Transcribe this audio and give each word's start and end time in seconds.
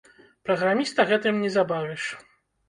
Праграміста 0.47 1.05
гэтым 1.11 1.37
не 1.43 1.53
забавіш. 1.57 2.09